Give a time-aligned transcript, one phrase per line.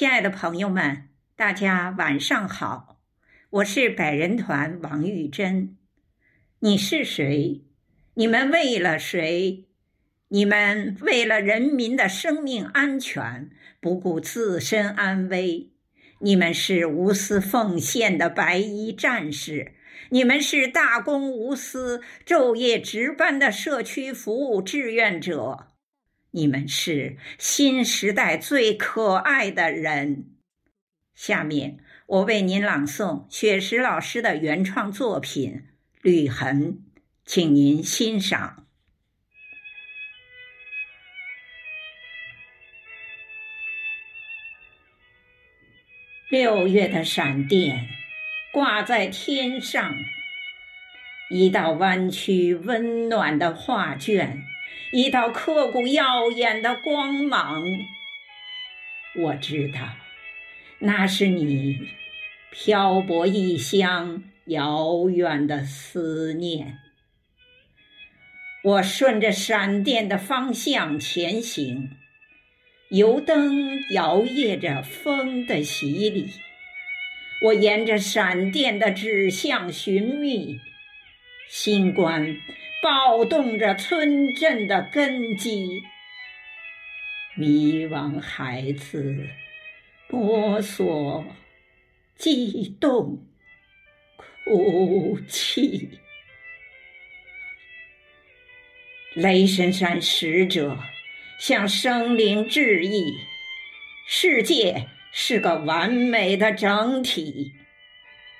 [0.00, 3.02] 亲爱的朋友们，大家晚上好，
[3.50, 5.76] 我是百人团王玉珍。
[6.60, 7.66] 你是谁？
[8.14, 9.66] 你们为了谁？
[10.28, 15.70] 你们为了人民的生命安全，不顾自身安危。
[16.20, 19.72] 你们是无私奉献的白衣战士，
[20.08, 25.69] 你们是大公无私、昼夜值班的社区服务志愿者。
[26.32, 30.26] 你们是新时代最可爱的人。
[31.14, 35.52] 下面我为您朗诵雪石老师的原创作品
[36.02, 36.72] 《旅痕》，
[37.24, 38.66] 请您欣赏。
[46.30, 47.88] 六月的闪电
[48.52, 49.96] 挂在天上，
[51.28, 54.44] 一道弯曲温暖的画卷。
[54.92, 57.64] 一道刻骨耀眼的光芒，
[59.16, 59.96] 我知道，
[60.80, 61.88] 那是你
[62.50, 66.78] 漂泊异乡遥远的思念。
[68.62, 71.90] 我顺着闪电的方向前行，
[72.90, 76.30] 油灯摇曳着风的洗礼。
[77.42, 80.60] 我沿着闪电的指向寻觅，
[81.48, 82.36] 星光。
[82.82, 85.82] 暴动着村镇的根基，
[87.36, 89.28] 迷惘孩子
[90.08, 91.26] 摸索、
[92.16, 93.22] 悸动、
[94.44, 95.98] 哭泣。
[99.14, 100.78] 雷神山使者
[101.38, 103.12] 向生灵致意：
[104.08, 107.52] 世界是个完美的整体，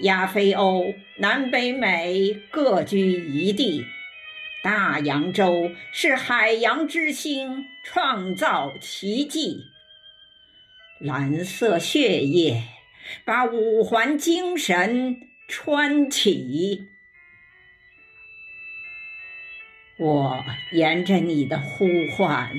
[0.00, 3.84] 亚非欧、南北美各居一地。
[4.62, 9.56] 大洋洲是海洋之星，创造奇迹。
[10.98, 12.64] 蓝色血液
[13.24, 16.88] 把五环精神穿起。
[19.96, 21.86] 我沿着你的呼
[22.16, 22.52] 唤，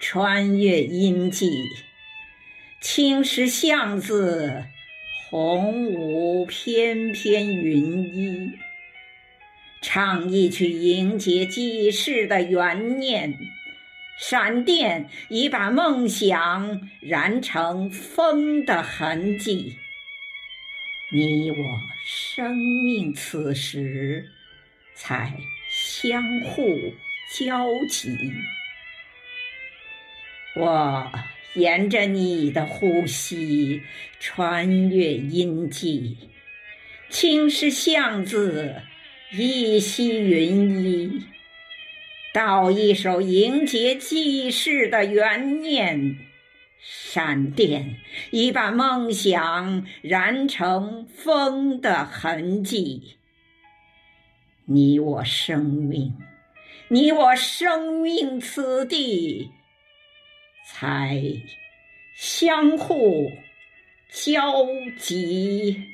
[0.00, 1.50] 穿越阴际，
[2.80, 4.64] 青石巷子，
[5.28, 8.52] 红舞翩翩云衣。
[9.82, 13.36] 唱一曲迎接济世的缘念，
[14.16, 19.76] 闪电已把梦想燃成风的痕迹。
[21.10, 21.56] 你我
[22.06, 24.30] 生命此时
[24.94, 25.36] 才
[25.68, 26.62] 相互
[27.36, 28.16] 交集。
[30.54, 31.12] 我
[31.54, 33.82] 沿着你的呼吸
[34.20, 36.16] 穿越阴际，
[37.10, 38.80] 青石巷子。
[39.34, 41.22] 一袭云衣，
[42.34, 46.18] 道一首迎接济世的缘念。
[46.78, 47.96] 闪电
[48.30, 53.16] 已把梦想燃成风的痕迹。
[54.66, 56.14] 你我生命，
[56.88, 59.48] 你我生命，此地
[60.66, 61.22] 才
[62.14, 63.30] 相互
[64.10, 64.66] 交
[64.98, 65.84] 集。